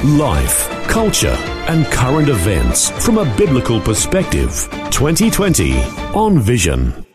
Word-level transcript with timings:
Life, 0.00 0.68
culture, 0.88 1.36
and 1.68 1.86
current 1.86 2.28
events 2.28 2.90
from 3.04 3.18
a 3.18 3.36
biblical 3.36 3.80
perspective. 3.80 4.68
2020 4.90 5.78
on 6.12 6.40
Vision. 6.40 7.06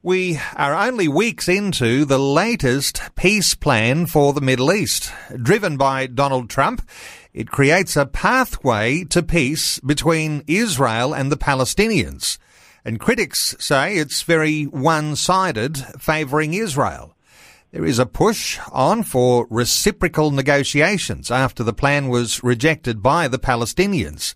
We 0.00 0.38
are 0.54 0.72
only 0.76 1.08
weeks 1.08 1.48
into 1.48 2.04
the 2.04 2.20
latest 2.20 3.02
peace 3.16 3.56
plan 3.56 4.06
for 4.06 4.32
the 4.32 4.40
Middle 4.40 4.72
East. 4.72 5.12
Driven 5.42 5.76
by 5.76 6.06
Donald 6.06 6.48
Trump, 6.48 6.88
it 7.34 7.50
creates 7.50 7.96
a 7.96 8.06
pathway 8.06 9.02
to 9.06 9.24
peace 9.24 9.80
between 9.80 10.44
Israel 10.46 11.12
and 11.12 11.32
the 11.32 11.36
Palestinians. 11.36 12.38
And 12.84 13.00
critics 13.00 13.56
say 13.58 13.96
it's 13.96 14.22
very 14.22 14.64
one-sided, 14.64 15.78
favouring 15.98 16.54
Israel. 16.54 17.16
There 17.72 17.86
is 17.86 18.00
a 18.00 18.06
push 18.06 18.58
on 18.72 19.04
for 19.04 19.46
reciprocal 19.48 20.32
negotiations 20.32 21.30
after 21.30 21.62
the 21.62 21.72
plan 21.72 22.08
was 22.08 22.42
rejected 22.42 23.00
by 23.00 23.28
the 23.28 23.38
Palestinians. 23.38 24.34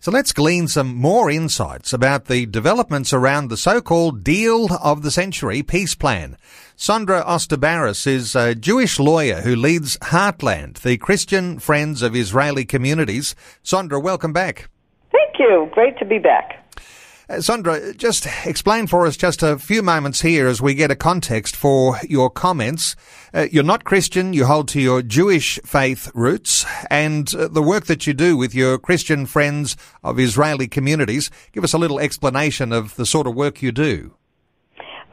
So 0.00 0.10
let's 0.10 0.34
glean 0.34 0.68
some 0.68 0.94
more 0.94 1.30
insights 1.30 1.94
about 1.94 2.26
the 2.26 2.44
developments 2.44 3.14
around 3.14 3.48
the 3.48 3.56
so-called 3.56 4.22
deal 4.22 4.68
of 4.82 5.02
the 5.02 5.10
century 5.10 5.62
peace 5.62 5.94
plan. 5.94 6.36
Sondra 6.76 7.22
Oster 7.24 7.56
Baras 7.56 8.06
is 8.06 8.36
a 8.36 8.54
Jewish 8.54 8.98
lawyer 8.98 9.40
who 9.40 9.56
leads 9.56 9.96
Heartland, 10.02 10.82
the 10.82 10.98
Christian 10.98 11.58
Friends 11.58 12.02
of 12.02 12.14
Israeli 12.14 12.66
Communities. 12.66 13.34
Sondra, 13.64 14.02
welcome 14.02 14.34
back. 14.34 14.68
Thank 15.10 15.38
you. 15.38 15.70
Great 15.72 15.96
to 16.00 16.04
be 16.04 16.18
back. 16.18 16.60
Uh, 17.26 17.36
Sondra, 17.36 17.96
just 17.96 18.26
explain 18.44 18.86
for 18.86 19.06
us 19.06 19.16
just 19.16 19.42
a 19.42 19.58
few 19.58 19.80
moments 19.80 20.20
here 20.20 20.46
as 20.46 20.60
we 20.60 20.74
get 20.74 20.90
a 20.90 20.96
context 20.96 21.56
for 21.56 21.98
your 22.06 22.28
comments. 22.28 22.94
Uh, 23.32 23.46
you're 23.50 23.64
not 23.64 23.84
Christian, 23.84 24.34
you 24.34 24.44
hold 24.44 24.68
to 24.68 24.80
your 24.80 25.00
Jewish 25.00 25.58
faith 25.64 26.10
roots, 26.14 26.66
and 26.90 27.34
uh, 27.34 27.48
the 27.48 27.62
work 27.62 27.86
that 27.86 28.06
you 28.06 28.12
do 28.12 28.36
with 28.36 28.54
your 28.54 28.76
Christian 28.76 29.24
friends 29.24 29.74
of 30.02 30.18
Israeli 30.18 30.68
communities. 30.68 31.30
Give 31.52 31.64
us 31.64 31.72
a 31.72 31.78
little 31.78 31.98
explanation 31.98 32.72
of 32.72 32.94
the 32.96 33.06
sort 33.06 33.26
of 33.26 33.34
work 33.34 33.62
you 33.62 33.72
do. 33.72 34.14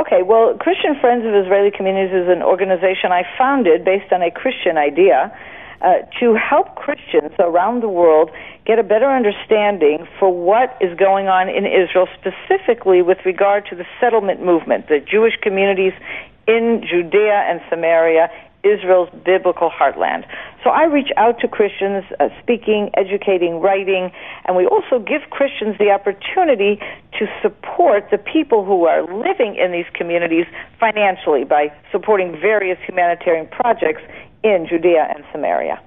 Okay, 0.02 0.22
well, 0.22 0.58
Christian 0.60 1.00
Friends 1.00 1.26
of 1.26 1.34
Israeli 1.34 1.72
Communities 1.72 2.14
is 2.14 2.28
an 2.28 2.44
organization 2.44 3.14
I 3.14 3.24
founded 3.38 3.86
based 3.86 4.12
on 4.12 4.22
a 4.22 4.32
Christian 4.32 4.78
idea 4.78 5.32
uh, 5.82 6.04
to 6.20 6.36
help 6.36 6.76
Christians 6.76 7.32
around 7.40 7.82
the 7.82 7.90
world 7.90 8.30
get 8.66 8.78
a 8.78 8.84
better 8.84 9.10
understanding 9.10 10.08
for 10.20 10.30
what 10.32 10.78
is 10.80 10.96
going 10.98 11.28
on 11.28 11.50
in 11.50 11.66
Israel, 11.66 12.08
specifically 12.20 13.02
with 13.02 13.18
regard 13.26 13.66
to 13.68 13.76
the 13.76 13.86
settlement 14.00 14.44
movement, 14.44 14.88
the 14.88 15.00
Jewish 15.00 15.34
communities 15.42 15.94
in 16.48 16.84
Judea 16.88 17.46
and 17.50 17.62
Samaria, 17.70 18.30
Israel's 18.64 19.10
biblical 19.26 19.70
heartland. 19.70 20.26
So 20.64 20.70
I 20.70 20.86
reach 20.86 21.10
out 21.18 21.40
to 21.40 21.48
Christians, 21.48 22.04
uh, 22.20 22.30
speaking, 22.42 22.92
educating, 22.96 23.60
writing, 23.60 24.12
and 24.46 24.56
we 24.56 24.66
also 24.68 25.00
give 25.00 25.22
Christians 25.32 25.78
the 25.80 25.90
opportunity 25.90 26.80
to 27.20 27.26
support 27.42 28.10
the 28.12 28.18
people 28.18 28.64
who 28.64 28.86
are 28.86 29.02
living 29.02 29.56
in 29.56 29.72
these 29.72 29.90
communities 29.94 30.46
financially 30.80 31.44
by 31.44 31.74
supporting 31.92 32.32
various 32.40 32.78
humanitarian 32.88 33.48
projects 33.48 34.02
in 34.44 34.68
Judea 34.70 35.12
and 35.16 35.24
Samaria. 35.32 35.82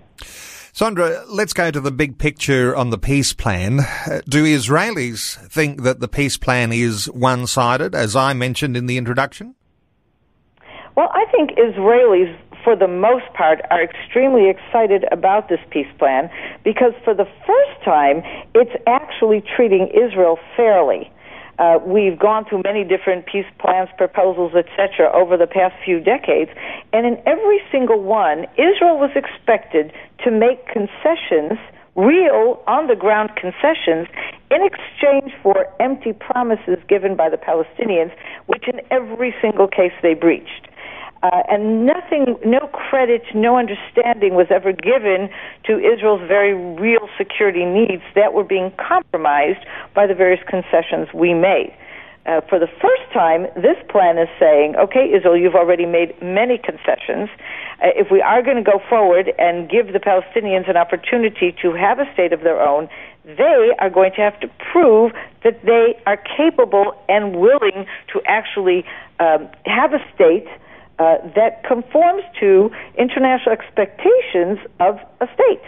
Sandra, 0.72 1.22
let's 1.28 1.52
go 1.52 1.70
to 1.70 1.80
the 1.80 1.92
big 1.92 2.18
picture 2.18 2.74
on 2.74 2.90
the 2.90 2.98
peace 2.98 3.32
plan. 3.32 3.78
Uh, 3.78 4.22
do 4.28 4.42
Israelis 4.44 5.36
think 5.48 5.82
that 5.82 6.00
the 6.00 6.08
peace 6.08 6.36
plan 6.36 6.72
is 6.72 7.06
one 7.12 7.46
sided, 7.46 7.94
as 7.94 8.16
I 8.16 8.32
mentioned 8.32 8.76
in 8.76 8.86
the 8.86 8.98
introduction? 8.98 9.54
Well, 10.96 11.10
I 11.12 11.26
think 11.30 11.50
Israelis, 11.58 12.36
for 12.64 12.74
the 12.74 12.88
most 12.88 13.26
part, 13.34 13.60
are 13.70 13.84
extremely 13.84 14.48
excited 14.48 15.04
about 15.12 15.48
this 15.48 15.60
peace 15.70 15.92
plan 15.98 16.30
because 16.64 16.92
for 17.04 17.14
the 17.14 17.28
first 17.46 17.84
time, 17.84 18.22
it's 18.54 18.74
actually 18.86 19.44
treating 19.54 19.88
Israel 19.94 20.38
fairly. 20.56 21.12
Uh, 21.58 21.78
we've 21.86 22.18
gone 22.18 22.44
through 22.44 22.62
many 22.64 22.82
different 22.82 23.26
peace 23.26 23.46
plans, 23.60 23.88
proposals, 23.96 24.52
etc., 24.56 25.12
over 25.14 25.36
the 25.36 25.46
past 25.46 25.74
few 25.84 26.00
decades, 26.00 26.50
and 26.92 27.06
in 27.06 27.16
every 27.26 27.60
single 27.70 28.02
one, 28.02 28.46
Israel 28.58 28.98
was 28.98 29.10
expected 29.14 29.92
to 30.24 30.32
make 30.32 30.66
concessions, 30.66 31.58
real, 31.94 32.60
on 32.66 32.88
the 32.88 32.96
ground 32.96 33.30
concessions, 33.36 34.08
in 34.50 34.66
exchange 34.66 35.32
for 35.44 35.66
empty 35.78 36.12
promises 36.12 36.78
given 36.88 37.14
by 37.14 37.28
the 37.28 37.36
Palestinians, 37.36 38.10
which 38.46 38.66
in 38.66 38.80
every 38.90 39.32
single 39.40 39.68
case 39.68 39.92
they 40.02 40.14
breached. 40.14 40.66
Uh, 41.22 41.42
and 41.48 41.86
nothing, 41.86 42.36
no 42.44 42.68
credit, 42.72 43.22
no 43.34 43.56
understanding 43.56 44.34
was 44.34 44.46
ever 44.50 44.72
given 44.72 45.30
to 45.64 45.78
Israel's 45.78 46.20
very 46.28 46.54
real 46.54 47.08
security 47.16 47.64
needs 47.64 48.02
that 48.14 48.34
were 48.34 48.44
being 48.44 48.70
compromised 48.76 49.64
by 49.94 50.06
the 50.06 50.14
various 50.14 50.42
concessions 50.46 51.08
we 51.14 51.32
made. 51.32 51.74
Uh, 52.26 52.40
for 52.48 52.58
the 52.58 52.68
first 52.80 53.04
time, 53.12 53.46
this 53.54 53.76
plan 53.90 54.16
is 54.16 54.28
saying, 54.40 54.74
okay, 54.76 55.12
Israel, 55.12 55.36
you've 55.36 55.54
already 55.54 55.84
made 55.84 56.14
many 56.22 56.56
concessions. 56.56 57.28
Uh, 57.82 57.92
if 57.96 58.10
we 58.10 58.22
are 58.22 58.42
going 58.42 58.56
to 58.56 58.62
go 58.62 58.80
forward 58.88 59.30
and 59.38 59.68
give 59.68 59.92
the 59.92 60.00
Palestinians 60.00 60.68
an 60.68 60.76
opportunity 60.76 61.54
to 61.60 61.72
have 61.72 61.98
a 61.98 62.10
state 62.14 62.32
of 62.32 62.40
their 62.40 62.60
own, 62.60 62.88
they 63.24 63.72
are 63.78 63.90
going 63.90 64.12
to 64.12 64.22
have 64.22 64.38
to 64.40 64.48
prove 64.72 65.12
that 65.42 65.60
they 65.64 66.00
are 66.06 66.16
capable 66.16 66.94
and 67.08 67.36
willing 67.36 67.86
to 68.12 68.22
actually 68.26 68.84
um, 69.20 69.48
have 69.66 69.92
a 69.92 70.00
state 70.14 70.48
uh, 70.98 71.16
that 71.34 71.64
conforms 71.64 72.22
to 72.40 72.70
international 72.98 73.52
expectations 73.52 74.58
of 74.80 74.98
a 75.20 75.26
state. 75.34 75.62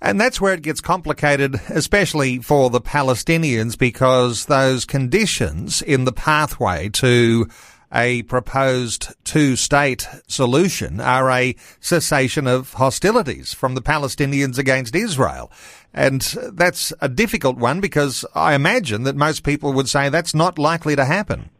And 0.00 0.20
that's 0.20 0.40
where 0.40 0.54
it 0.54 0.62
gets 0.62 0.80
complicated, 0.80 1.60
especially 1.68 2.38
for 2.38 2.70
the 2.70 2.80
Palestinians, 2.80 3.78
because 3.78 4.46
those 4.46 4.84
conditions 4.84 5.80
in 5.80 6.04
the 6.04 6.12
pathway 6.12 6.88
to 6.94 7.46
a 7.94 8.22
proposed 8.22 9.14
two-state 9.22 10.08
solution 10.26 11.00
are 11.00 11.30
a 11.30 11.54
cessation 11.78 12.46
of 12.46 12.72
hostilities 12.72 13.52
from 13.52 13.74
the 13.74 13.82
Palestinians 13.82 14.58
against 14.58 14.96
Israel. 14.96 15.52
And 15.94 16.22
that's 16.54 16.92
a 17.00 17.08
difficult 17.08 17.58
one 17.58 17.80
because 17.80 18.24
I 18.34 18.54
imagine 18.54 19.02
that 19.04 19.14
most 19.14 19.44
people 19.44 19.72
would 19.74 19.88
say 19.88 20.08
that's 20.08 20.34
not 20.34 20.58
likely 20.58 20.96
to 20.96 21.04
happen. 21.04 21.50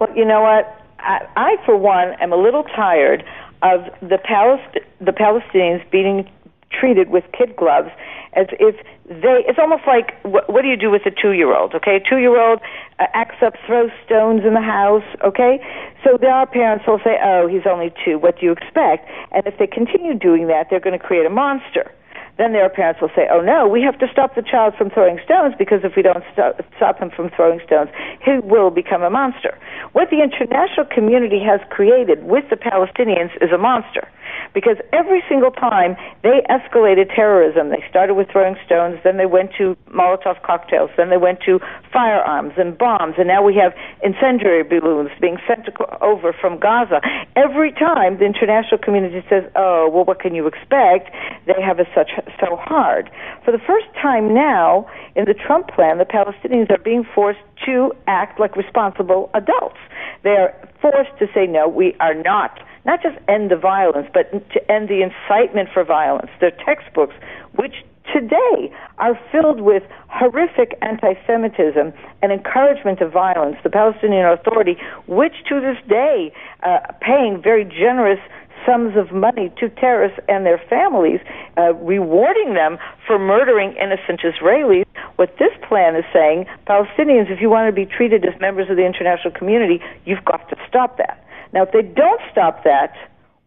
Well, 0.00 0.10
you 0.16 0.24
know 0.24 0.42
what? 0.42 0.79
I, 1.02 1.26
I, 1.36 1.56
for 1.64 1.76
one, 1.76 2.14
am 2.20 2.32
a 2.32 2.36
little 2.36 2.64
tired 2.64 3.24
of 3.62 3.84
the, 4.00 4.18
Palest- 4.18 4.78
the 5.00 5.12
Palestinians 5.12 5.88
being 5.90 6.30
treated 6.70 7.10
with 7.10 7.24
kid 7.36 7.56
gloves 7.56 7.90
as 8.34 8.46
if 8.60 8.76
they 9.08 9.42
it's 9.48 9.58
almost 9.58 9.82
like 9.88 10.14
what, 10.22 10.48
what 10.48 10.62
do 10.62 10.68
you 10.68 10.76
do 10.76 10.88
with 10.88 11.02
a 11.04 11.10
two 11.10 11.32
year 11.32 11.52
old 11.52 11.74
okay? 11.74 11.96
A 11.96 12.00
two 12.00 12.18
year 12.18 12.40
old 12.40 12.60
uh, 13.00 13.06
acts 13.12 13.42
up 13.42 13.54
throws 13.66 13.90
stones 14.06 14.42
in 14.46 14.54
the 14.54 14.60
house 14.60 15.02
okay? 15.24 15.58
So 16.04 16.16
there 16.20 16.32
are 16.32 16.46
parents 16.46 16.84
who'll 16.86 17.00
say 17.02 17.18
oh 17.22 17.48
he's 17.48 17.66
only 17.68 17.92
two. 18.04 18.18
What 18.18 18.38
do 18.38 18.46
you 18.46 18.52
expect? 18.52 19.10
And 19.32 19.44
if 19.46 19.58
they 19.58 19.66
continue 19.66 20.14
doing 20.14 20.46
that 20.46 20.68
they're 20.70 20.78
going 20.78 20.96
to 20.98 21.04
create 21.04 21.26
a 21.26 21.30
monster 21.30 21.92
then 22.38 22.52
their 22.52 22.68
parents 22.68 23.00
will 23.00 23.10
say, 23.14 23.28
oh 23.30 23.40
no, 23.40 23.66
we 23.66 23.82
have 23.82 23.98
to 23.98 24.06
stop 24.12 24.34
the 24.34 24.42
child 24.42 24.74
from 24.76 24.90
throwing 24.90 25.18
stones 25.24 25.54
because 25.58 25.80
if 25.84 25.96
we 25.96 26.02
don't 26.02 26.24
stop, 26.32 26.60
stop 26.76 26.98
him 26.98 27.10
from 27.10 27.30
throwing 27.30 27.60
stones, 27.66 27.90
he 28.24 28.38
will 28.42 28.70
become 28.70 29.02
a 29.02 29.10
monster. 29.10 29.56
What 29.92 30.10
the 30.10 30.22
international 30.22 30.86
community 30.86 31.40
has 31.40 31.60
created 31.70 32.24
with 32.24 32.44
the 32.50 32.56
Palestinians 32.56 33.34
is 33.42 33.50
a 33.52 33.58
monster 33.58 34.08
because 34.54 34.76
every 34.92 35.22
single 35.28 35.50
time 35.50 35.96
they 36.22 36.42
escalated 36.48 37.14
terrorism, 37.14 37.70
they 37.70 37.84
started 37.88 38.14
with 38.14 38.28
throwing 38.30 38.56
stones, 38.64 38.98
then 39.04 39.16
they 39.16 39.26
went 39.26 39.50
to 39.58 39.76
Molotov 39.90 40.42
cocktails, 40.42 40.90
then 40.96 41.10
they 41.10 41.16
went 41.16 41.40
to 41.46 41.60
firearms 41.92 42.54
and 42.56 42.76
bombs, 42.76 43.14
and 43.18 43.28
now 43.28 43.42
we 43.42 43.54
have 43.54 43.74
incendiary 44.02 44.62
balloons 44.62 45.10
being 45.20 45.38
sent 45.46 45.68
over 46.00 46.32
from 46.32 46.58
Gaza. 46.58 47.00
Every 47.36 47.72
time 47.72 48.18
the 48.18 48.24
international 48.24 48.78
community 48.78 49.24
says, 49.28 49.44
"Oh, 49.54 49.88
well, 49.88 50.04
what 50.04 50.20
can 50.20 50.34
you 50.34 50.46
expect?" 50.46 51.10
They 51.46 51.60
have 51.60 51.78
it 51.80 51.88
such 51.94 52.10
so 52.40 52.56
hard. 52.56 53.10
For 53.44 53.52
the 53.52 53.58
first 53.58 53.86
time 54.00 54.34
now 54.34 54.88
in 55.16 55.24
the 55.24 55.34
Trump 55.34 55.68
plan, 55.68 55.98
the 55.98 56.04
Palestinians 56.04 56.70
are 56.70 56.82
being 56.82 57.04
forced 57.14 57.40
to 57.66 57.92
act 58.06 58.40
like 58.40 58.56
responsible 58.56 59.30
adults. 59.34 59.78
They 60.22 60.30
are 60.30 60.54
forced 60.80 61.16
to 61.18 61.26
say, 61.34 61.46
"No, 61.46 61.68
we 61.68 61.94
are 62.00 62.14
not." 62.14 62.60
not 62.86 63.02
just 63.02 63.16
end 63.28 63.50
the 63.50 63.56
violence, 63.56 64.08
but 64.14 64.32
to 64.52 64.72
end 64.72 64.88
the 64.88 65.02
incitement 65.02 65.68
for 65.72 65.84
violence. 65.84 66.30
Their 66.40 66.50
textbooks, 66.50 67.14
which 67.54 67.84
today 68.12 68.72
are 68.98 69.18
filled 69.30 69.60
with 69.60 69.82
horrific 70.08 70.76
anti-Semitism 70.82 71.92
and 72.22 72.32
encouragement 72.32 73.00
of 73.00 73.12
violence. 73.12 73.56
The 73.62 73.70
Palestinian 73.70 74.26
Authority, 74.26 74.76
which 75.06 75.34
to 75.48 75.60
this 75.60 75.76
day, 75.88 76.32
uh, 76.62 76.78
paying 77.00 77.40
very 77.42 77.64
generous 77.64 78.20
sums 78.66 78.96
of 78.96 79.12
money 79.12 79.52
to 79.58 79.68
terrorists 79.68 80.18
and 80.28 80.46
their 80.46 80.58
families, 80.68 81.20
uh, 81.56 81.74
rewarding 81.74 82.54
them 82.54 82.78
for 83.06 83.18
murdering 83.18 83.74
innocent 83.76 84.20
Israelis. 84.20 84.84
What 85.16 85.36
this 85.38 85.52
plan 85.68 85.96
is 85.96 86.04
saying, 86.12 86.46
Palestinians, 86.66 87.30
if 87.30 87.40
you 87.40 87.50
want 87.50 87.68
to 87.68 87.72
be 87.72 87.86
treated 87.86 88.24
as 88.24 88.38
members 88.40 88.70
of 88.70 88.76
the 88.76 88.86
international 88.86 89.32
community, 89.32 89.80
you've 90.04 90.24
got 90.24 90.48
to 90.48 90.56
stop 90.68 90.96
that. 90.98 91.24
Now, 91.52 91.64
if 91.64 91.72
they 91.72 91.82
don't 91.82 92.20
stop 92.30 92.64
that, 92.64 92.94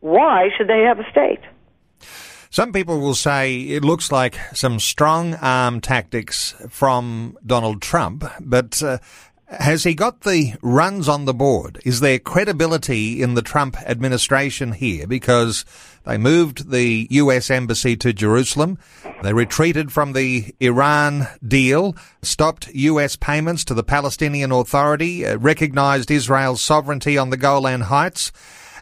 why 0.01 0.49
should 0.57 0.67
they 0.67 0.81
have 0.81 0.99
a 0.99 1.09
state? 1.09 1.39
Some 2.49 2.71
people 2.71 2.99
will 2.99 3.15
say 3.15 3.61
it 3.61 3.83
looks 3.83 4.11
like 4.11 4.37
some 4.53 4.79
strong 4.79 5.33
arm 5.35 5.81
tactics 5.81 6.53
from 6.69 7.35
Donald 7.43 7.81
Trump, 7.81 8.23
but 8.39 8.83
uh, 8.83 8.99
has 9.59 9.83
he 9.83 9.93
got 9.93 10.21
the 10.21 10.53
runs 10.61 11.07
on 11.07 11.25
the 11.25 11.33
board? 11.33 11.79
Is 11.85 11.99
there 11.99 12.19
credibility 12.19 13.21
in 13.21 13.33
the 13.33 13.41
Trump 13.41 13.77
administration 13.81 14.73
here? 14.73 15.07
Because 15.07 15.65
they 16.05 16.17
moved 16.17 16.71
the 16.71 17.07
US 17.11 17.49
embassy 17.49 17.95
to 17.97 18.13
Jerusalem. 18.13 18.77
They 19.21 19.33
retreated 19.33 19.91
from 19.91 20.13
the 20.13 20.53
Iran 20.59 21.27
deal, 21.45 21.95
stopped 22.21 22.67
US 22.73 23.15
payments 23.15 23.63
to 23.65 23.73
the 23.73 23.83
Palestinian 23.83 24.51
Authority, 24.51 25.25
uh, 25.25 25.37
recognized 25.37 26.11
Israel's 26.11 26.61
sovereignty 26.61 27.17
on 27.17 27.29
the 27.29 27.37
Golan 27.37 27.81
Heights. 27.81 28.31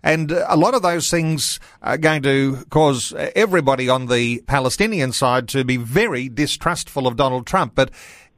And 0.03 0.31
a 0.31 0.57
lot 0.57 0.73
of 0.73 0.81
those 0.81 1.11
things 1.11 1.59
are 1.83 1.97
going 1.97 2.23
to 2.23 2.65
cause 2.71 3.13
everybody 3.35 3.87
on 3.87 4.07
the 4.07 4.41
Palestinian 4.47 5.11
side 5.11 5.47
to 5.49 5.63
be 5.63 5.77
very 5.77 6.27
distrustful 6.27 7.05
of 7.05 7.17
Donald 7.17 7.45
Trump. 7.45 7.73
But 7.75 7.91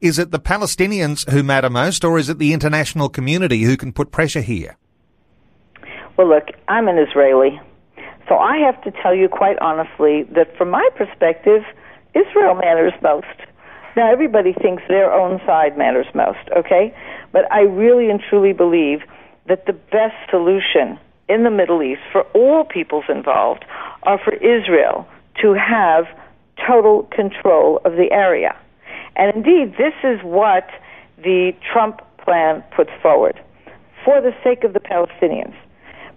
is 0.04 0.18
it 0.18 0.30
the 0.32 0.38
Palestinians 0.38 1.28
who 1.30 1.42
matter 1.42 1.70
most, 1.70 2.04
or 2.04 2.18
is 2.18 2.28
it 2.28 2.38
the 2.38 2.52
international 2.52 3.08
community 3.08 3.62
who 3.62 3.74
can 3.74 3.90
put 3.90 4.12
pressure 4.12 4.42
here? 4.42 4.76
Well, 6.18 6.28
look, 6.28 6.48
I'm 6.68 6.88
an 6.88 6.98
Israeli. 6.98 7.58
So 8.28 8.36
I 8.36 8.58
have 8.58 8.80
to 8.82 8.90
tell 9.02 9.14
you 9.14 9.30
quite 9.30 9.58
honestly 9.60 10.24
that 10.34 10.54
from 10.58 10.68
my 10.68 10.86
perspective, 10.94 11.62
Israel 12.14 12.54
matters 12.54 12.92
most. 13.02 13.48
Now, 13.96 14.12
everybody 14.12 14.52
thinks 14.52 14.82
their 14.88 15.10
own 15.10 15.40
side 15.46 15.78
matters 15.78 16.06
most, 16.14 16.50
okay? 16.54 16.94
But 17.32 17.50
I 17.50 17.62
really 17.62 18.10
and 18.10 18.20
truly 18.28 18.52
believe 18.52 19.00
that 19.48 19.64
the 19.64 19.72
best 19.72 20.16
solution 20.30 20.98
in 21.30 21.44
the 21.44 21.50
Middle 21.50 21.82
East 21.82 22.02
for 22.12 22.24
all 22.34 22.64
peoples 22.64 23.04
involved 23.08 23.64
are 24.02 24.20
for 24.22 24.34
Israel 24.34 25.08
to 25.40 25.54
have 25.54 26.04
total 26.66 27.04
control 27.04 27.80
of 27.86 27.92
the 27.92 28.12
area. 28.12 28.54
And 29.16 29.34
indeed, 29.34 29.76
this 29.78 29.94
is 30.02 30.20
what 30.22 30.68
the 31.18 31.52
Trump 31.72 32.00
plan 32.18 32.64
puts 32.74 32.90
forward 33.02 33.40
for 34.04 34.20
the 34.20 34.32
sake 34.42 34.64
of 34.64 34.72
the 34.72 34.80
Palestinians, 34.80 35.54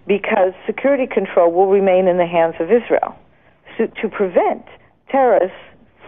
because 0.06 0.52
security 0.66 1.06
control 1.06 1.52
will 1.52 1.68
remain 1.68 2.08
in 2.08 2.16
the 2.18 2.26
hands 2.26 2.54
of 2.60 2.70
Israel 2.70 3.16
so, 3.76 3.86
to 3.86 4.08
prevent 4.08 4.64
terrorists 5.10 5.56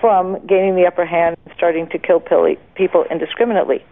from 0.01 0.45
gaining 0.47 0.77
the 0.77 0.87
upper 0.87 1.05
hand 1.05 1.37
and 1.45 1.55
starting 1.55 1.87
to 1.91 1.99
kill 1.99 2.21
people 2.75 3.05
indiscriminately. 3.11 3.85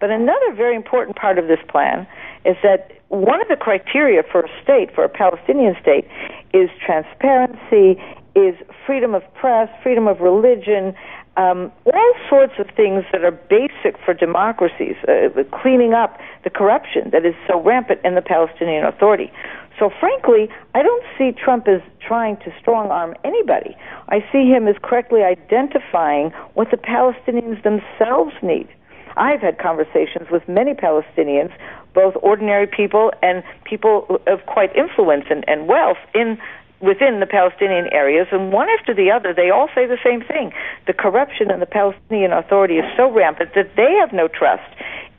But 0.00 0.10
another 0.10 0.52
very 0.54 0.76
important 0.76 1.16
part 1.16 1.38
of 1.38 1.48
this 1.48 1.58
plan 1.68 2.06
is 2.44 2.56
that 2.62 2.92
one 3.08 3.40
of 3.40 3.48
the 3.48 3.56
criteria 3.56 4.22
for 4.30 4.42
a 4.42 4.62
state, 4.62 4.94
for 4.94 5.04
a 5.04 5.08
Palestinian 5.08 5.74
state, 5.80 6.06
is 6.52 6.68
transparency, 6.84 8.00
is 8.36 8.54
freedom 8.86 9.14
of 9.14 9.22
press, 9.34 9.68
freedom 9.82 10.06
of 10.06 10.20
religion, 10.20 10.94
um, 11.36 11.72
all 11.84 12.14
sorts 12.28 12.54
of 12.58 12.66
things 12.76 13.04
that 13.12 13.24
are 13.24 13.32
basic 13.32 13.98
for 14.04 14.14
democracies, 14.14 14.96
uh, 15.08 15.28
cleaning 15.62 15.92
up 15.92 16.18
the 16.44 16.50
corruption 16.50 17.10
that 17.12 17.26
is 17.26 17.34
so 17.48 17.60
rampant 17.60 18.00
in 18.04 18.14
the 18.14 18.22
Palestinian 18.22 18.84
Authority. 18.84 19.32
So, 19.78 19.90
frankly, 20.00 20.48
I 20.74 20.82
don't 20.82 21.04
see 21.18 21.32
Trump 21.32 21.68
as 21.68 21.82
trying 22.00 22.36
to 22.38 22.52
strong 22.60 22.90
arm 22.90 23.14
anybody. 23.24 23.76
I 24.08 24.20
see 24.32 24.48
him 24.48 24.66
as 24.68 24.76
correctly 24.82 25.22
identifying 25.22 26.30
what 26.54 26.70
the 26.70 26.78
Palestinians 26.78 27.62
themselves 27.62 28.32
need. 28.42 28.68
I've 29.16 29.40
had 29.40 29.58
conversations 29.58 30.28
with 30.30 30.46
many 30.48 30.72
Palestinians, 30.74 31.52
both 31.94 32.14
ordinary 32.22 32.66
people 32.66 33.12
and 33.22 33.42
people 33.64 34.20
of 34.26 34.44
quite 34.46 34.74
influence 34.76 35.24
and, 35.30 35.44
and 35.48 35.66
wealth 35.66 35.98
in 36.14 36.38
within 36.80 37.20
the 37.20 37.26
Palestinian 37.26 37.88
areas, 37.92 38.26
and 38.32 38.52
one 38.52 38.68
after 38.68 38.94
the 38.94 39.10
other, 39.10 39.32
they 39.32 39.50
all 39.50 39.68
say 39.74 39.86
the 39.86 39.98
same 40.04 40.22
thing. 40.22 40.52
The 40.86 40.92
corruption 40.92 41.50
in 41.50 41.60
the 41.60 41.66
Palestinian 41.66 42.32
Authority 42.32 42.74
is 42.74 42.84
so 42.96 43.10
rampant 43.10 43.54
that 43.54 43.76
they 43.76 43.96
have 44.00 44.12
no 44.12 44.28
trust 44.28 44.68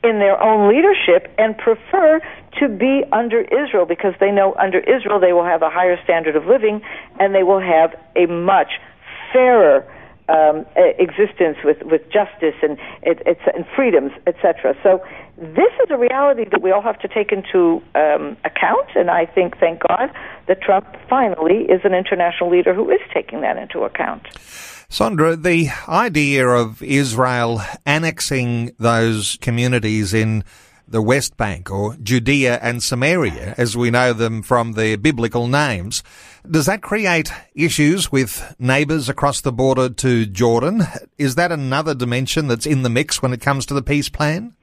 in 0.04 0.20
their 0.20 0.40
own 0.40 0.68
leadership 0.68 1.32
and 1.38 1.58
prefer 1.58 2.20
to 2.60 2.68
be 2.68 3.02
under 3.12 3.40
Israel 3.40 3.86
because 3.86 4.14
they 4.20 4.30
know 4.30 4.54
under 4.54 4.78
Israel 4.78 5.18
they 5.18 5.32
will 5.32 5.44
have 5.44 5.62
a 5.62 5.70
higher 5.70 5.98
standard 6.04 6.36
of 6.36 6.46
living 6.46 6.80
and 7.18 7.34
they 7.34 7.42
will 7.42 7.60
have 7.60 7.94
a 8.14 8.26
much 8.26 8.78
fairer 9.32 9.84
um, 10.28 10.66
existence 10.76 11.56
with, 11.64 11.82
with 11.82 12.02
justice 12.12 12.54
and, 12.62 12.78
it, 13.02 13.22
it's, 13.26 13.40
and 13.54 13.64
freedoms, 13.74 14.12
etc. 14.26 14.76
So 14.82 15.02
this 15.36 15.72
is 15.82 15.90
a 15.90 15.96
reality 15.96 16.44
that 16.50 16.62
we 16.62 16.70
all 16.72 16.82
have 16.82 16.98
to 17.00 17.08
take 17.08 17.32
into 17.32 17.82
um, 17.94 18.36
account, 18.44 18.88
and 18.94 19.10
I 19.10 19.26
think, 19.26 19.58
thank 19.58 19.82
God, 19.86 20.10
that 20.48 20.60
Trump 20.62 20.96
finally 21.08 21.64
is 21.64 21.80
an 21.84 21.94
international 21.94 22.50
leader 22.50 22.74
who 22.74 22.90
is 22.90 23.00
taking 23.12 23.40
that 23.42 23.56
into 23.56 23.80
account. 23.80 24.26
Sandra, 24.90 25.36
the 25.36 25.68
idea 25.86 26.48
of 26.48 26.82
Israel 26.82 27.60
annexing 27.84 28.72
those 28.78 29.36
communities 29.42 30.14
in 30.14 30.44
the 30.90 31.02
West 31.02 31.36
Bank 31.36 31.70
or 31.70 31.96
Judea 32.02 32.58
and 32.62 32.82
Samaria, 32.82 33.54
as 33.58 33.76
we 33.76 33.90
know 33.90 34.12
them 34.12 34.42
from 34.42 34.72
their 34.72 34.96
biblical 34.96 35.46
names, 35.46 36.02
does 36.50 36.66
that 36.66 36.80
create 36.80 37.30
issues 37.54 38.10
with 38.10 38.54
neighbours 38.58 39.08
across 39.08 39.40
the 39.40 39.52
border 39.52 39.90
to 39.90 40.24
Jordan? 40.24 40.82
Is 41.18 41.34
that 41.34 41.52
another 41.52 41.94
dimension 41.94 42.48
that's 42.48 42.66
in 42.66 42.82
the 42.82 42.90
mix 42.90 43.20
when 43.20 43.32
it 43.32 43.40
comes 43.40 43.66
to 43.66 43.74
the 43.74 43.82
peace 43.82 44.08
plan? 44.08 44.54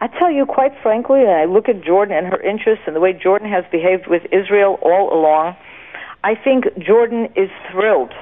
I 0.00 0.06
tell 0.18 0.30
you, 0.30 0.46
quite 0.46 0.72
frankly, 0.82 1.20
and 1.20 1.30
I 1.30 1.44
look 1.44 1.68
at 1.68 1.84
Jordan 1.84 2.16
and 2.16 2.26
her 2.28 2.40
interests 2.40 2.84
and 2.86 2.96
the 2.96 3.00
way 3.00 3.12
Jordan 3.12 3.50
has 3.50 3.64
behaved 3.70 4.06
with 4.06 4.22
Israel 4.32 4.78
all 4.80 5.12
along, 5.12 5.56
I 6.24 6.34
think 6.34 6.64
Jordan 6.78 7.28
is 7.36 7.50
thrilled 7.70 8.14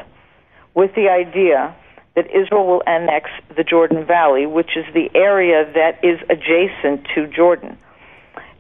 with 0.75 0.95
the 0.97 1.09
idea 1.09 1.75
that 2.19 2.27
Israel 2.35 2.67
will 2.67 2.83
annex 2.85 3.31
the 3.57 3.63
Jordan 3.63 4.05
Valley, 4.05 4.45
which 4.45 4.77
is 4.77 4.85
the 4.93 5.09
area 5.15 5.65
that 5.73 6.03
is 6.03 6.19
adjacent 6.29 7.07
to 7.15 7.29
Jordan. 7.29 7.79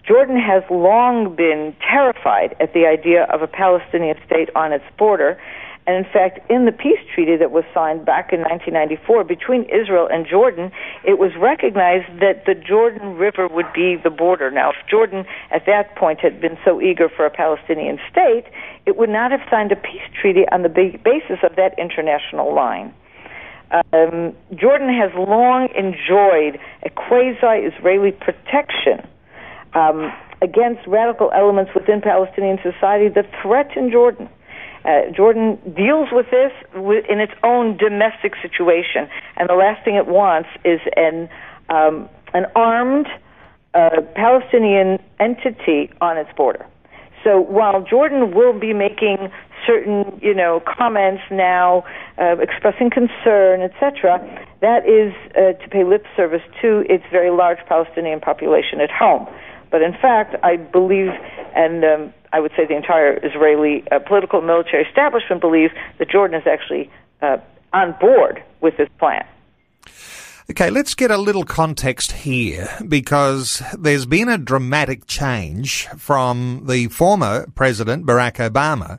Jordan 0.06 0.38
has 0.38 0.62
long 0.70 1.34
been 1.34 1.74
terrified 1.82 2.54
at 2.60 2.72
the 2.72 2.86
idea 2.86 3.24
of 3.24 3.42
a 3.42 3.48
Palestinian 3.48 4.16
state 4.24 4.48
on 4.54 4.72
its 4.72 4.84
border. 4.96 5.40
And 5.88 5.96
in 5.96 6.12
fact, 6.12 6.38
in 6.48 6.66
the 6.66 6.72
peace 6.72 7.00
treaty 7.12 7.36
that 7.36 7.50
was 7.50 7.64
signed 7.74 8.06
back 8.06 8.32
in 8.32 8.40
1994 8.40 9.24
between 9.24 9.64
Israel 9.64 10.06
and 10.08 10.24
Jordan, 10.24 10.70
it 11.02 11.18
was 11.18 11.32
recognized 11.34 12.20
that 12.20 12.44
the 12.46 12.54
Jordan 12.54 13.16
River 13.16 13.48
would 13.48 13.72
be 13.72 13.96
the 13.96 14.10
border. 14.10 14.52
Now, 14.52 14.70
if 14.70 14.76
Jordan 14.88 15.26
at 15.50 15.66
that 15.66 15.96
point 15.96 16.20
had 16.20 16.40
been 16.40 16.58
so 16.64 16.80
eager 16.80 17.08
for 17.08 17.26
a 17.26 17.30
Palestinian 17.30 17.98
state, 18.08 18.44
it 18.86 18.96
would 18.96 19.10
not 19.10 19.32
have 19.32 19.40
signed 19.50 19.72
a 19.72 19.76
peace 19.76 20.06
treaty 20.14 20.46
on 20.52 20.62
the 20.62 20.68
basis 20.68 21.40
of 21.42 21.56
that 21.56 21.74
international 21.76 22.54
line. 22.54 22.94
Um, 23.70 24.34
Jordan 24.54 24.88
has 24.88 25.10
long 25.14 25.68
enjoyed 25.76 26.58
a 26.82 26.90
quasi 26.90 27.68
Israeli 27.68 28.12
protection 28.12 29.06
um, 29.74 30.12
against 30.40 30.86
radical 30.86 31.30
elements 31.34 31.72
within 31.74 32.00
Palestinian 32.00 32.58
society 32.62 33.08
that 33.08 33.28
threaten 33.42 33.90
Jordan. 33.90 34.28
Uh, 34.84 35.10
Jordan 35.14 35.58
deals 35.76 36.08
with 36.12 36.26
this 36.30 36.52
in 36.74 37.20
its 37.20 37.32
own 37.42 37.76
domestic 37.76 38.34
situation, 38.40 39.08
and 39.36 39.48
the 39.48 39.54
last 39.54 39.84
thing 39.84 39.96
it 39.96 40.06
wants 40.06 40.48
is 40.64 40.80
an 40.96 41.28
um, 41.68 42.08
an 42.32 42.46
armed 42.54 43.06
uh, 43.74 44.00
Palestinian 44.14 44.98
entity 45.20 45.90
on 46.00 46.16
its 46.16 46.30
border. 46.36 46.64
So 47.24 47.40
while 47.40 47.82
Jordan 47.82 48.34
will 48.34 48.58
be 48.58 48.72
making 48.72 49.30
certain, 49.68 50.18
you 50.22 50.34
know, 50.34 50.60
comments 50.66 51.22
now, 51.30 51.84
uh, 52.16 52.36
expressing 52.40 52.88
concern, 52.90 53.60
etc., 53.60 54.18
that 54.60 54.88
is 54.88 55.12
uh, 55.36 55.52
to 55.62 55.68
pay 55.68 55.84
lip 55.84 56.04
service 56.16 56.42
to 56.62 56.82
its 56.88 57.04
very 57.12 57.30
large 57.30 57.58
Palestinian 57.68 58.20
population 58.20 58.80
at 58.80 58.90
home. 58.90 59.28
But 59.70 59.82
in 59.82 59.92
fact, 59.92 60.34
I 60.42 60.56
believe, 60.56 61.10
and 61.54 61.84
um, 61.84 62.14
I 62.32 62.40
would 62.40 62.52
say 62.56 62.66
the 62.66 62.76
entire 62.76 63.18
Israeli 63.22 63.84
uh, 63.92 63.98
political 63.98 64.40
military 64.40 64.84
establishment 64.84 65.42
believes 65.42 65.74
that 65.98 66.08
Jordan 66.10 66.40
is 66.40 66.46
actually 66.46 66.90
uh, 67.20 67.36
on 67.72 67.94
board 68.00 68.42
with 68.60 68.76
this 68.78 68.88
plan. 68.98 69.24
Okay, 70.50 70.70
let's 70.70 70.94
get 70.94 71.10
a 71.10 71.18
little 71.18 71.44
context 71.44 72.12
here 72.12 72.70
because 72.88 73.62
there's 73.78 74.06
been 74.06 74.30
a 74.30 74.38
dramatic 74.38 75.06
change 75.06 75.86
from 75.98 76.64
the 76.66 76.88
former 76.88 77.46
president, 77.54 78.06
Barack 78.06 78.36
Obama, 78.36 78.98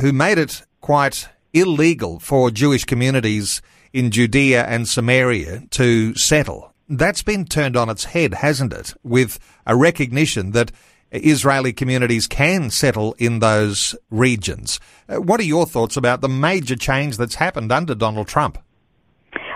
who 0.00 0.12
made 0.12 0.38
it 0.38 0.62
quite 0.80 1.28
illegal 1.52 2.18
for 2.18 2.50
Jewish 2.50 2.84
communities 2.84 3.62
in 3.92 4.10
Judea 4.10 4.64
and 4.64 4.88
Samaria 4.88 5.62
to 5.70 6.14
settle. 6.14 6.74
That's 6.88 7.22
been 7.22 7.44
turned 7.44 7.76
on 7.76 7.88
its 7.88 8.04
head, 8.04 8.34
hasn't 8.34 8.72
it? 8.72 8.94
With 9.02 9.38
a 9.66 9.76
recognition 9.76 10.52
that 10.52 10.72
Israeli 11.10 11.72
communities 11.72 12.26
can 12.26 12.70
settle 12.70 13.14
in 13.18 13.38
those 13.38 13.94
regions. 14.10 14.78
Uh, 15.08 15.16
what 15.16 15.40
are 15.40 15.44
your 15.44 15.66
thoughts 15.66 15.96
about 15.96 16.20
the 16.20 16.28
major 16.28 16.76
change 16.76 17.16
that's 17.16 17.36
happened 17.36 17.72
under 17.72 17.94
Donald 17.94 18.28
Trump? 18.28 18.58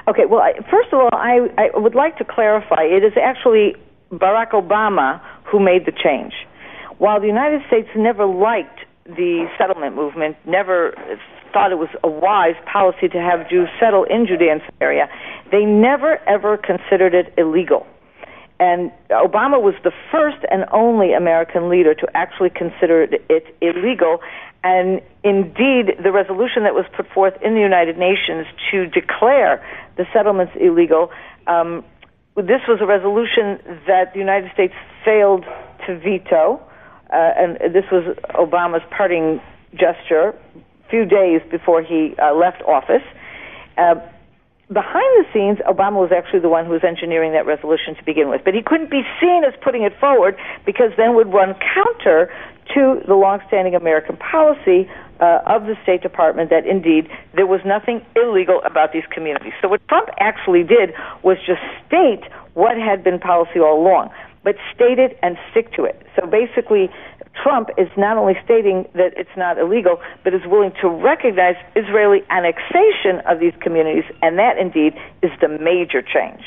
Okay, 0.09 0.27
well, 0.27 0.43
first 0.71 0.93
of 0.93 0.99
all, 0.99 1.11
I, 1.13 1.49
I 1.59 1.79
would 1.79 1.95
like 1.95 2.19
to 2.19 2.25
clarify 2.25 2.83
it 2.83 3.05
is 3.05 3.13
actually 3.23 3.77
Barack 4.11 4.51
Obama 4.51 5.21
who 5.45 5.61
made 5.61 5.87
the 5.87 5.93
change. 5.93 6.33
While 6.99 7.21
the 7.21 7.27
United 7.27 7.63
States 7.67 7.89
never 7.97 8.27
liked 8.27 8.81
the 9.05 9.49
settlement 9.59 9.97
movement, 9.97 10.37
never 10.47 10.95
thought 11.53 11.71
it 11.73 11.79
was 11.79 11.91
a 12.03 12.09
wise 12.09 12.57
policy 12.71 13.09
to 13.09 13.21
have 13.21 13.49
Jews 13.49 13.69
settle 13.79 14.05
in 14.05 14.27
Judea 14.27 14.53
and 14.53 14.63
Samaria, 14.79 15.09
they 15.51 15.65
never 15.65 16.17
ever 16.29 16.57
considered 16.57 17.15
it 17.15 17.35
illegal. 17.37 17.87
And 18.59 18.93
Obama 19.11 19.61
was 19.61 19.75
the 19.83 19.91
first 20.13 20.39
and 20.51 20.65
only 20.73 21.15
American 21.15 21.69
leader 21.69 21.95
to 21.95 22.07
actually 22.15 22.51
consider 22.51 23.09
it 23.29 23.57
illegal. 23.61 24.21
And 24.63 25.03
indeed, 25.25 25.99
the 26.01 26.13
resolution 26.13 26.63
that 26.63 26.73
was 26.73 26.85
put 26.97 27.11
forth 27.11 27.35
in 27.43 27.55
the 27.55 27.61
United 27.61 27.99
Nations 27.99 28.47
to 28.71 28.87
declare 28.87 29.59
the 29.97 30.07
settlements 30.13 30.53
illegal, 30.61 31.11
um, 31.49 31.85
this 32.37 32.63
was 32.69 32.79
a 32.81 32.87
resolution 32.87 33.59
that 33.89 34.13
the 34.13 34.21
United 34.21 34.53
States 34.53 34.75
failed 35.05 35.45
to 35.87 35.99
veto. 35.99 36.63
Uh, 37.13 37.31
and 37.37 37.75
this 37.75 37.85
was 37.93 38.17
Obama's 38.35 38.83
parting 38.91 39.41
gesture 39.75 40.35
a 40.57 40.89
few 40.91 41.05
days 41.05 41.43
before 41.51 41.83
he 41.83 42.15
uh, 42.17 42.33
left 42.35 42.63
office. 42.63 43.05
Uh, 43.77 43.95
behind 44.73 45.11
the 45.21 45.25
scenes, 45.33 45.59
Obama 45.69 46.01
was 46.01 46.11
actually 46.11 46.41
the 46.41 46.49
one 46.49 46.65
who 46.65 46.73
was 46.73 46.85
engineering 46.85 47.33
that 47.33 47.45
resolution 47.45 47.95
to 47.95 48.05
begin 48.05 48.29
with. 48.29 48.43
But 48.45 48.55
he 48.55 48.63
couldn't 48.63 48.91
be 48.91 49.03
seen 49.21 49.45
as 49.45 49.53
putting 49.63 49.83
it 49.83 49.93
forward 50.01 50.37
because 50.65 50.93
then 50.97 51.15
would 51.15 51.33
run 51.33 51.55
counter 51.75 52.33
to 52.75 53.03
the 53.07 53.15
longstanding 53.15 53.75
American 53.75 54.17
policy 54.17 54.89
uh, 55.21 55.41
of 55.47 55.67
the 55.67 55.77
State 55.83 56.03
Department 56.03 56.51
that 56.51 56.67
indeed 56.67 57.09
there 57.35 57.47
was 57.47 57.61
nothing 57.65 58.05
illegal 58.17 58.61
about 58.65 58.93
these 58.93 59.05
communities. 59.11 59.53
So 59.61 59.69
what 59.69 59.87
Trump 59.89 60.09
actually 60.19 60.65
did 60.65 60.95
was 61.23 61.37
just 61.47 61.61
state 61.87 62.25
what 62.55 62.77
had 62.77 63.05
been 63.05 63.19
policy 63.19 63.61
all 63.61 63.81
along, 63.81 64.11
but 64.45 64.57
state 64.75 64.99
it 64.99 65.19
and 65.23 65.37
stick 65.51 65.73
to 65.75 65.85
it. 65.85 66.07
So 66.19 66.27
basically, 66.27 66.91
Trump 67.43 67.71
is 67.79 67.89
not 67.97 68.17
only 68.17 68.35
stating 68.45 68.87
that 68.95 69.15
it's 69.17 69.37
not 69.37 69.59
illegal, 69.59 70.01
but 70.25 70.35
is 70.35 70.43
willing 70.47 70.73
to 70.81 70.89
recognize 70.89 71.57
Israeli 71.75 72.23
annexation 72.31 73.21
of 73.27 73.41
these 73.41 73.55
communities, 73.61 74.05
and 74.21 74.39
that 74.39 74.59
indeed 74.59 74.95
is 75.23 75.31
the 75.41 75.49
major 75.49 76.03
change. 76.03 76.43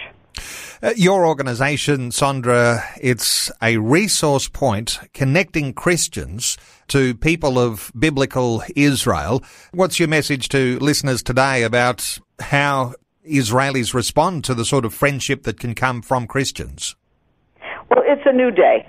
Your 0.95 1.25
organization, 1.25 2.09
Sondra, 2.09 2.83
it's 3.01 3.49
a 3.61 3.77
resource 3.77 4.47
point 4.47 4.99
connecting 5.13 5.73
Christians 5.73 6.57
to 6.89 7.15
people 7.15 7.57
of 7.57 7.91
biblical 7.97 8.61
Israel. 8.75 9.43
What's 9.71 9.99
your 9.99 10.09
message 10.09 10.49
to 10.49 10.77
listeners 10.79 11.23
today 11.23 11.63
about 11.63 12.19
how 12.39 12.93
Israelis 13.27 13.93
respond 13.93 14.43
to 14.43 14.53
the 14.53 14.65
sort 14.65 14.85
of 14.85 14.93
friendship 14.93 15.43
that 15.43 15.59
can 15.59 15.73
come 15.73 16.01
from 16.01 16.27
Christians? 16.27 16.95
Well, 17.89 18.03
it's 18.05 18.23
a 18.25 18.33
new 18.33 18.51
day 18.51 18.85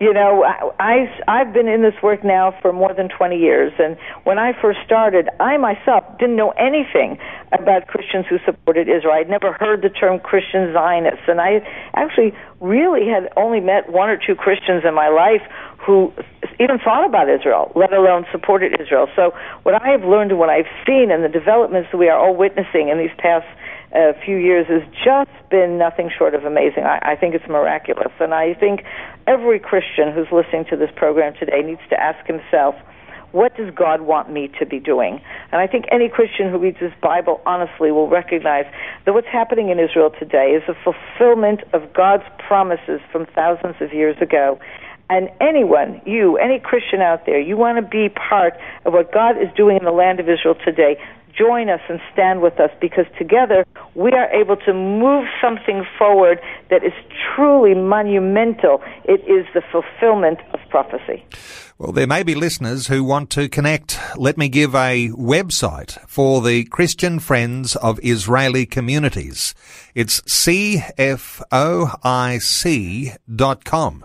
you 0.00 0.14
know, 0.14 0.42
I, 0.80 1.12
I've 1.28 1.52
been 1.52 1.68
in 1.68 1.82
this 1.82 1.92
work 2.02 2.24
now 2.24 2.56
for 2.62 2.72
more 2.72 2.94
than 2.94 3.10
20 3.10 3.36
years, 3.36 3.70
and 3.78 3.98
when 4.24 4.38
I 4.38 4.58
first 4.58 4.78
started, 4.84 5.28
I 5.38 5.58
myself 5.58 6.04
didn't 6.18 6.36
know 6.36 6.52
anything 6.56 7.18
about 7.52 7.86
Christians 7.86 8.24
who 8.30 8.38
supported 8.46 8.88
Israel. 8.88 9.12
I'd 9.12 9.28
never 9.28 9.52
heard 9.52 9.82
the 9.82 9.90
term 9.90 10.18
Christian 10.18 10.72
Zionists, 10.72 11.28
and 11.28 11.38
I 11.38 11.60
actually 11.92 12.32
really 12.60 13.06
had 13.08 13.28
only 13.36 13.60
met 13.60 13.92
one 13.92 14.08
or 14.08 14.16
two 14.16 14.34
Christians 14.34 14.84
in 14.88 14.94
my 14.94 15.08
life 15.08 15.42
who 15.76 16.12
even 16.58 16.78
thought 16.78 17.04
about 17.04 17.28
Israel, 17.28 17.70
let 17.76 17.92
alone 17.92 18.24
supported 18.32 18.80
Israel. 18.80 19.06
So 19.14 19.34
what 19.64 19.74
I 19.82 19.88
have 19.88 20.04
learned 20.04 20.30
and 20.30 20.40
what 20.40 20.48
I've 20.48 20.68
seen 20.86 21.10
and 21.10 21.22
the 21.22 21.28
developments 21.28 21.90
that 21.92 21.98
we 21.98 22.08
are 22.08 22.18
all 22.18 22.34
witnessing 22.34 22.88
in 22.88 22.96
these 22.96 23.12
past 23.18 23.46
uh, 23.94 24.12
few 24.24 24.36
years 24.36 24.66
has 24.68 24.82
just 25.04 25.50
been 25.50 25.78
nothing 25.78 26.10
short 26.16 26.34
of 26.34 26.44
amazing. 26.44 26.84
I, 26.84 27.12
I 27.12 27.16
think 27.16 27.34
it's 27.34 27.48
miraculous. 27.48 28.12
And 28.20 28.32
I 28.32 28.54
think 28.54 28.84
every 29.26 29.58
Christian 29.58 30.12
who's 30.12 30.28
listening 30.30 30.64
to 30.70 30.76
this 30.76 30.90
program 30.94 31.34
today 31.34 31.62
needs 31.62 31.80
to 31.90 32.00
ask 32.00 32.24
himself, 32.26 32.74
what 33.32 33.56
does 33.56 33.72
God 33.74 34.00
want 34.00 34.30
me 34.30 34.50
to 34.58 34.66
be 34.66 34.80
doing? 34.80 35.20
And 35.52 35.60
I 35.60 35.66
think 35.66 35.84
any 35.92 36.08
Christian 36.08 36.50
who 36.50 36.58
reads 36.58 36.78
his 36.78 36.92
Bible 37.00 37.40
honestly 37.46 37.92
will 37.92 38.08
recognize 38.08 38.66
that 39.04 39.14
what's 39.14 39.28
happening 39.28 39.70
in 39.70 39.78
Israel 39.78 40.10
today 40.10 40.50
is 40.50 40.62
a 40.68 40.74
fulfillment 40.82 41.60
of 41.72 41.92
God's 41.92 42.24
promises 42.38 43.00
from 43.12 43.26
thousands 43.26 43.76
of 43.80 43.92
years 43.92 44.16
ago. 44.20 44.58
And 45.08 45.28
anyone, 45.40 46.00
you, 46.06 46.36
any 46.38 46.60
Christian 46.60 47.00
out 47.00 47.26
there, 47.26 47.40
you 47.40 47.56
want 47.56 47.78
to 47.78 47.82
be 47.82 48.08
part 48.08 48.54
of 48.84 48.92
what 48.92 49.12
God 49.12 49.40
is 49.40 49.48
doing 49.56 49.76
in 49.76 49.84
the 49.84 49.90
land 49.90 50.20
of 50.20 50.28
Israel 50.28 50.54
today, 50.64 51.00
join 51.36 51.68
us 51.68 51.80
and 51.88 52.00
stand 52.12 52.40
with 52.42 52.58
us 52.60 52.70
because 52.80 53.06
together 53.18 53.66
we 53.94 54.12
are 54.12 54.30
able 54.30 54.56
to 54.56 54.72
move 54.72 55.26
something 55.40 55.84
forward 55.98 56.40
that 56.70 56.84
is 56.84 56.92
truly 57.34 57.74
monumental. 57.74 58.82
It 59.04 59.20
is 59.28 59.46
the 59.54 59.62
fulfillment 59.72 60.38
of 60.52 60.60
prophecy. 60.68 61.24
Well, 61.80 61.92
there 61.92 62.06
may 62.06 62.22
be 62.22 62.34
listeners 62.34 62.88
who 62.88 63.02
want 63.02 63.30
to 63.30 63.48
connect. 63.48 63.98
Let 64.14 64.36
me 64.36 64.50
give 64.50 64.74
a 64.74 65.08
website 65.08 65.98
for 66.06 66.42
the 66.42 66.64
Christian 66.64 67.20
Friends 67.20 67.74
of 67.76 67.98
Israeli 68.02 68.66
Communities. 68.66 69.54
It's 69.94 70.20
cfoic.com. 70.20 70.82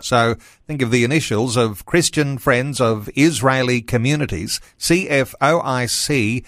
So 0.00 0.36
think 0.66 0.82
of 0.82 0.90
the 0.90 1.04
initials 1.04 1.56
of 1.56 1.86
Christian 1.86 2.38
Friends 2.38 2.80
of 2.80 3.08
Israeli 3.16 3.80
Communities, 3.80 4.60
cfoic.com. 4.78 6.42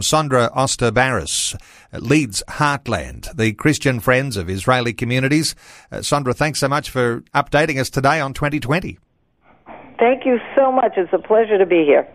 Sondra 0.00 0.50
Oster 0.54 0.90
Baras 0.90 1.56
leads 1.92 2.42
Heartland, 2.48 3.34
the 3.34 3.52
Christian 3.54 4.00
Friends 4.00 4.36
of 4.36 4.50
Israeli 4.50 4.92
Communities. 4.92 5.54
Uh, 5.90 5.98
Sondra, 5.98 6.34
thanks 6.34 6.60
so 6.60 6.68
much 6.68 6.90
for 6.90 7.22
updating 7.34 7.80
us 7.80 7.88
today 7.88 8.20
on 8.20 8.34
2020. 8.34 8.98
Thank 9.98 10.26
you 10.26 10.38
so 10.54 10.70
much. 10.70 10.92
It's 10.96 11.12
a 11.12 11.18
pleasure 11.18 11.58
to 11.58 11.66
be 11.66 11.84
here. 11.84 12.06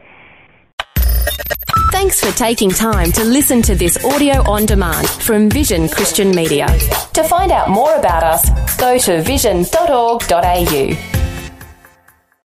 Thanks 1.91 2.19
for 2.19 2.35
taking 2.37 2.69
time 2.69 3.11
to 3.11 3.23
listen 3.23 3.61
to 3.63 3.75
this 3.75 4.03
audio 4.03 4.41
on 4.49 4.65
demand 4.65 5.09
from 5.09 5.49
Vision 5.49 5.89
Christian 5.89 6.31
Media. 6.31 6.67
To 7.13 7.23
find 7.23 7.51
out 7.51 7.69
more 7.69 7.93
about 7.95 8.23
us, 8.23 8.77
go 8.77 8.97
to 8.97 9.21
vision.org.au. 9.21 11.22